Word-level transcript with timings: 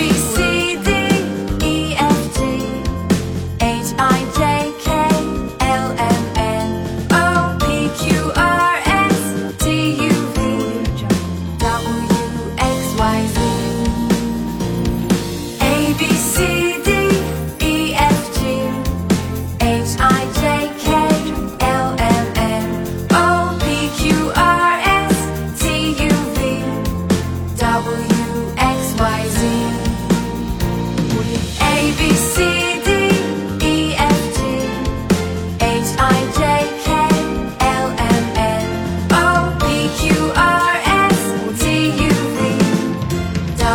be 0.00 0.08
seen. 0.14 0.39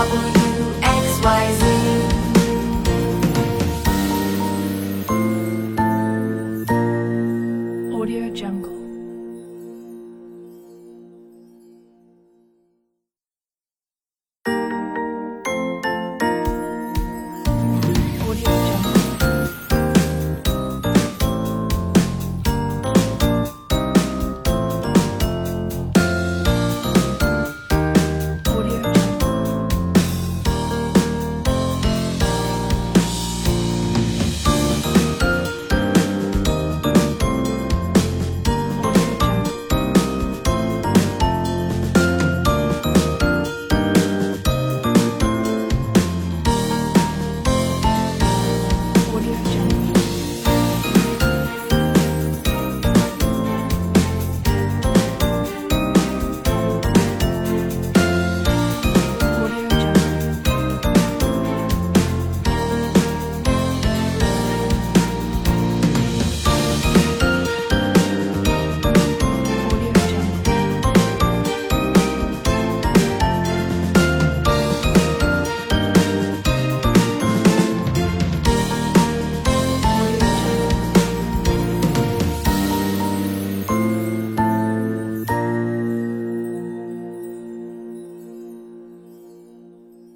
Raul. 0.10 0.35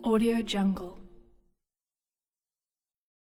Audio 0.03 0.41
Jungle. 0.41 0.98